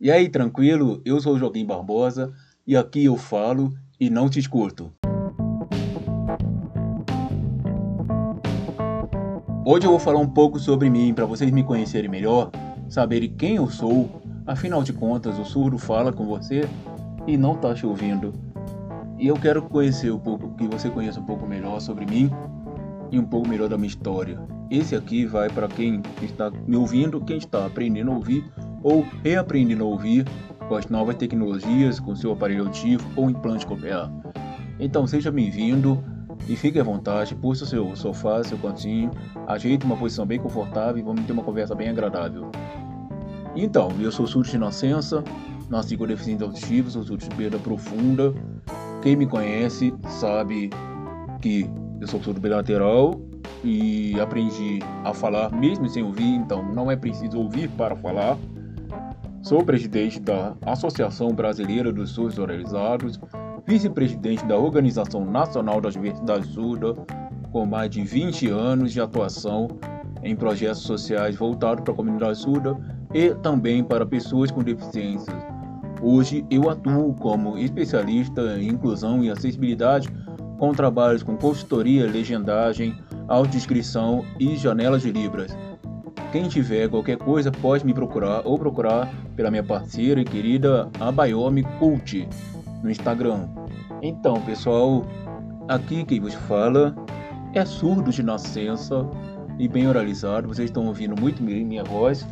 [0.00, 1.00] E aí, tranquilo?
[1.04, 2.32] Eu sou o Joaquim Barbosa
[2.66, 4.92] e aqui eu falo e não te escuto.
[9.64, 12.50] Hoje eu vou falar um pouco sobre mim para vocês me conhecerem melhor,
[12.88, 14.20] saberem quem eu sou.
[14.44, 16.68] Afinal de contas, o surdo fala com você
[17.24, 18.45] e não tá te ouvindo.
[19.18, 22.30] E eu quero conhecer um pouco, que você conheça um pouco melhor sobre mim
[23.10, 24.38] e um pouco melhor da minha história.
[24.70, 28.44] Esse aqui vai para quem está me ouvindo, quem está aprendendo a ouvir
[28.82, 30.26] ou reaprendendo a ouvir
[30.68, 34.10] com as novas tecnologias, com seu aparelho auditivo ou implante cochlear.
[34.78, 36.02] Então seja bem-vindo
[36.46, 39.10] e fique à vontade, puxe o seu sofá, seu cantinho,
[39.46, 42.50] ajeite uma posição bem confortável e vamos ter uma conversa bem agradável.
[43.54, 45.24] Então, eu sou surdo de nascença,
[45.70, 48.34] nasci com deficiência auditiva, sou surdo de perda profunda.
[49.06, 50.68] Quem me conhece sabe
[51.40, 51.70] que
[52.00, 53.20] eu sou surdo bilateral
[53.62, 58.36] e aprendi a falar mesmo sem ouvir, então não é preciso ouvir para falar.
[59.42, 63.20] Sou presidente da Associação Brasileira dos Surdos Oralizados,
[63.64, 66.92] vice-presidente da Organização Nacional da Diversidade Surda,
[67.52, 69.68] com mais de 20 anos de atuação
[70.24, 72.76] em projetos sociais voltados para a comunidade surda
[73.14, 75.55] e também para pessoas com deficiências.
[76.00, 80.08] Hoje eu atuo como especialista em inclusão e acessibilidade
[80.58, 82.96] com trabalhos com consultoria, legendagem,
[83.28, 85.56] autodescrição e janelas de libras.
[86.32, 91.62] Quem tiver qualquer coisa pode me procurar ou procurar pela minha parceira e querida Abayomi
[91.78, 92.28] Cult
[92.82, 93.48] no Instagram.
[94.02, 95.04] Então, pessoal,
[95.68, 96.94] aqui quem vos fala
[97.54, 99.08] é surdo de nascença
[99.58, 100.48] e bem oralizado.
[100.48, 102.26] Vocês estão ouvindo muito minha voz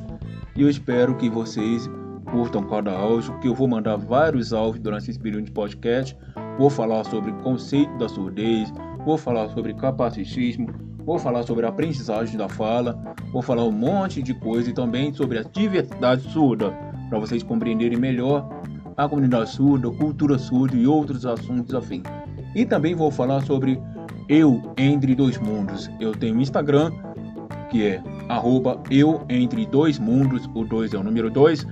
[0.54, 1.88] e eu espero que vocês
[2.34, 6.16] curtam cada áudio, que eu vou mandar vários áudios durante esse período de podcast.
[6.58, 8.72] Vou falar sobre o conceito da surdez,
[9.04, 10.66] vou falar sobre capacitismo,
[11.04, 13.00] vou falar sobre a aprendizagem da fala,
[13.32, 16.72] vou falar um monte de coisa e também sobre a diversidade surda,
[17.08, 18.48] para vocês compreenderem melhor
[18.96, 22.02] a comunidade surda, cultura surda e outros assuntos afins.
[22.56, 23.80] E também vou falar sobre
[24.28, 25.88] eu entre dois mundos.
[26.00, 26.90] Eu tenho Instagram,
[27.70, 31.64] que é arroba eu entre dois mundos, o 2 é o número 2.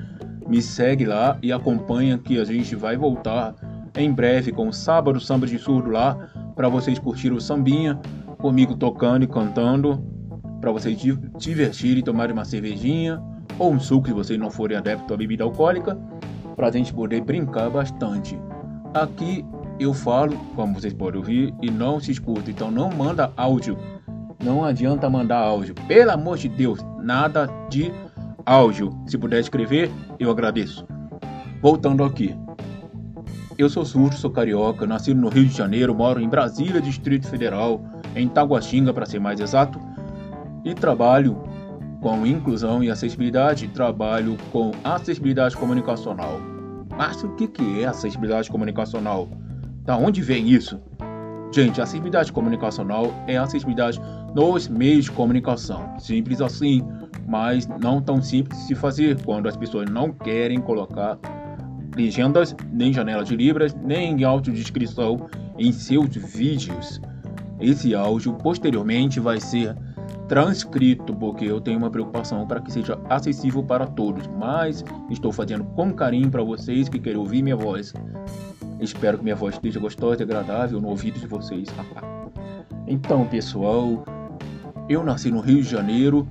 [0.48, 3.54] Me segue lá e acompanha que a gente vai voltar
[3.97, 6.14] em breve com o Sábado Samba de Surdo lá,
[6.54, 8.00] para vocês curtirem o sambinha,
[8.38, 10.02] comigo tocando e cantando,
[10.60, 10.98] para vocês
[11.36, 13.20] divertirem e tomarem uma cervejinha
[13.58, 15.98] ou um suco se vocês não forem adeptos à bebida alcoólica,
[16.56, 18.38] para a gente poder brincar bastante.
[18.94, 19.44] Aqui
[19.78, 23.76] eu falo, como vocês podem ouvir, e não se escuta, então não manda áudio
[24.42, 25.75] não adianta mandar áudio.
[25.86, 27.92] Pelo amor de Deus, nada de
[28.47, 28.91] áudio.
[29.06, 30.86] Se puder escrever, eu agradeço.
[31.60, 32.36] Voltando aqui.
[33.58, 37.84] Eu sou surdo, sou carioca, nascido no Rio de Janeiro, moro em Brasília, Distrito Federal,
[38.16, 39.78] em Taguatinga para ser mais exato,
[40.64, 41.36] e trabalho
[42.00, 46.41] com inclusão e acessibilidade, trabalho com acessibilidade comunicacional.
[46.97, 49.28] Mas o que é acessibilidade comunicacional?
[49.84, 50.81] Da onde vem isso?
[51.52, 54.00] Gente, acessibilidade comunicacional é acessibilidade
[54.34, 55.98] nos meios de comunicação.
[55.98, 56.82] Simples assim,
[57.27, 61.19] mas não tão simples de se fazer quando as pessoas não querem colocar
[61.97, 65.28] legendas, nem janela de libras, nem audiodescrição
[65.59, 67.00] em seus vídeos.
[67.61, 69.77] Esse áudio posteriormente vai ser
[70.28, 75.65] transcrito, porque eu tenho uma preocupação para que seja acessível para todos, mas estou fazendo
[75.65, 77.93] com carinho para vocês que querem ouvir minha voz.
[78.81, 81.69] Espero que minha voz esteja gostosa e agradável no ouvido de vocês.
[82.87, 84.05] então, pessoal,
[84.88, 86.27] eu nasci no Rio de Janeiro,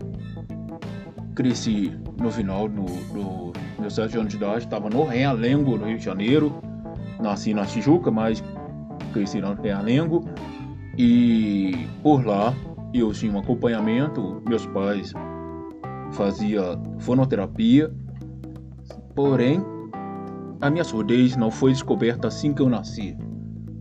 [1.36, 5.97] cresci no final do, do meus sete anos de idade, estava no Realengo, no Rio
[5.97, 6.53] de Janeiro.
[7.19, 8.44] Nasci na Tijuca, mas
[9.14, 10.25] cresci no Realengo.
[10.97, 12.53] E por lá
[12.94, 15.14] eu tinha um acompanhamento, meus pais
[16.12, 17.92] faziam fonoterapia,
[19.16, 19.63] porém
[20.59, 23.18] a minha surdez não foi descoberta assim que eu nasci,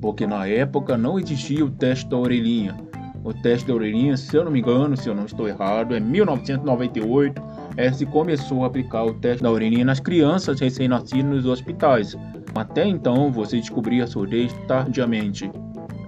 [0.00, 2.89] porque na época não existia o teste da orelhinha
[3.22, 6.00] o teste da orelhinha, se eu não me engano, se eu não estou errado, é
[6.00, 7.42] 1998,
[7.76, 12.16] é, se começou a aplicar o teste da orelhinha nas crianças recém-nascidas nos hospitais.
[12.54, 15.50] Até então, você descobria a surdez tardiamente.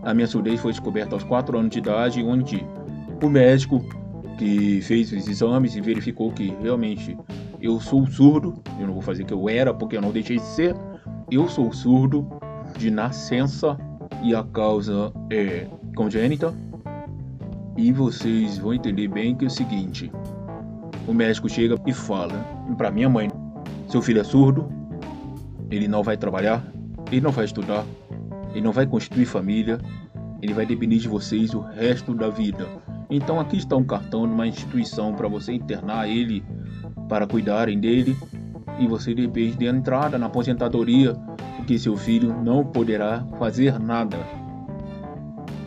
[0.02, 2.66] A minha surdez foi descoberta aos 4 anos de idade, onde
[3.22, 3.84] o médico
[4.38, 7.16] que fez os exames e verificou que realmente
[7.60, 10.44] eu sou surdo, eu não vou fazer que eu era, porque eu não deixei de
[10.44, 10.74] ser,
[11.30, 12.28] eu sou surdo
[12.76, 13.78] de nascença
[14.22, 16.52] e a causa é congênita,
[17.76, 20.10] e vocês vão entender bem que é o seguinte:
[21.06, 22.34] o médico chega e fala
[22.76, 23.30] para minha mãe:
[23.88, 24.70] seu filho é surdo,
[25.70, 26.64] ele não vai trabalhar,
[27.10, 27.84] ele não vai estudar,
[28.50, 29.78] ele não vai constituir família,
[30.40, 32.66] ele vai depender de vocês o resto da vida.
[33.10, 36.44] Então aqui está um cartão de uma instituição para você internar ele,
[37.08, 38.16] para cuidarem dele,
[38.78, 41.14] e você depende de entrada na aposentadoria,
[41.56, 44.18] porque seu filho não poderá fazer nada.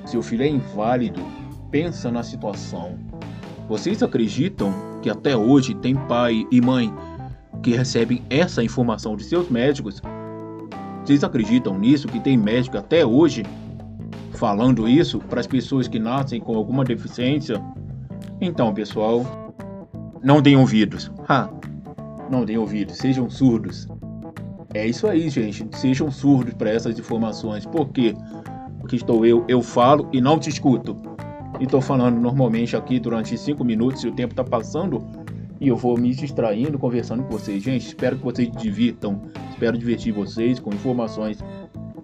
[0.05, 1.21] Seu filho é inválido.
[1.75, 2.97] Pensa na situação.
[3.67, 6.89] Vocês acreditam que até hoje tem pai e mãe
[7.61, 10.01] que recebem essa informação de seus médicos?
[11.03, 12.07] Vocês acreditam nisso?
[12.07, 13.43] Que tem médico até hoje
[14.35, 17.61] falando isso para as pessoas que nascem com alguma deficiência?
[18.39, 19.25] Então, pessoal,
[20.23, 21.11] não deem ouvidos.
[21.27, 21.49] Ha!
[22.31, 23.85] Não deem ouvidos, sejam surdos.
[24.73, 25.67] É isso aí, gente.
[25.73, 27.65] Sejam surdos para essas informações.
[27.65, 28.15] Por quê?
[28.79, 31.14] Porque estou eu, eu falo e não te escuto.
[31.59, 35.05] E estou falando normalmente aqui durante 5 minutos e o tempo está passando
[35.59, 37.63] e eu vou me distraindo, conversando com vocês.
[37.63, 39.21] Gente, espero que vocês divirtam.
[39.51, 41.39] Espero divertir vocês com informações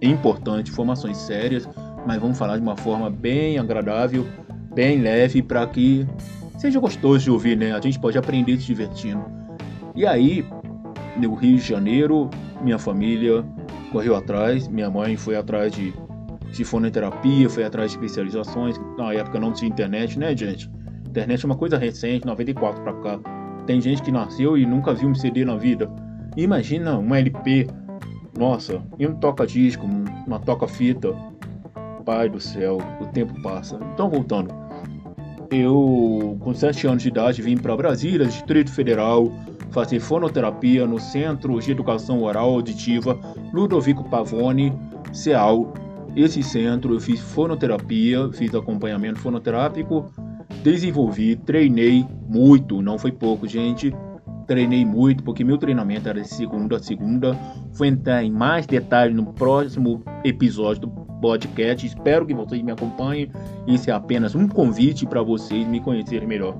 [0.00, 1.68] importantes, informações sérias,
[2.06, 4.26] mas vamos falar de uma forma bem agradável,
[4.74, 6.06] bem leve, para que
[6.58, 7.72] seja gostoso de ouvir, né?
[7.72, 9.24] A gente pode aprender se divertindo.
[9.94, 10.44] E aí,
[11.16, 12.30] no Rio de Janeiro,
[12.62, 13.44] minha família
[13.92, 15.92] correu atrás, minha mãe foi atrás de,
[16.52, 18.78] de fonoterapia, foi atrás de especializações.
[18.96, 20.70] Na época não tinha internet, né, gente?
[21.08, 23.20] Internet é uma coisa recente, 94 para cá.
[23.66, 25.90] Tem gente que nasceu e nunca viu um CD na vida.
[26.36, 27.68] Imagina um LP.
[28.38, 29.86] Nossa, e um toca-disco,
[30.26, 31.14] uma toca-fita.
[32.04, 33.78] Pai do céu, o tempo passa.
[33.94, 34.52] Então, voltando.
[35.50, 39.30] Eu, com 7 anos de idade, vim para Brasília, Distrito Federal,
[39.70, 43.20] fazer fonoterapia no Centro de Educação Oral Auditiva
[43.52, 44.72] Ludovico Pavone,
[45.12, 45.72] CEAL.
[46.14, 50.12] Esse centro eu fiz fonoterapia, fiz acompanhamento fonoterápico,
[50.62, 53.94] desenvolvi, treinei muito, não foi pouco, gente.
[54.46, 57.32] Treinei muito, porque meu treinamento era de segunda a segunda.
[57.72, 60.88] Vou entrar em mais detalhes no próximo episódio do
[61.22, 61.86] podcast.
[61.86, 63.30] Espero que vocês me acompanhem.
[63.66, 66.56] Isso é apenas um convite para vocês me conhecerem melhor.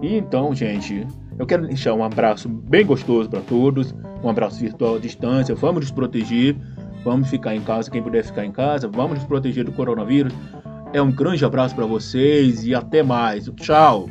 [0.00, 1.06] Então, gente,
[1.38, 5.54] eu quero deixar um abraço bem gostoso para todos, um abraço virtual à distância.
[5.54, 6.56] Vamos nos proteger,
[7.04, 10.32] vamos ficar em casa, quem puder ficar em casa, vamos nos proteger do coronavírus.
[10.92, 13.50] É um grande abraço para vocês e até mais.
[13.56, 14.08] Tchau!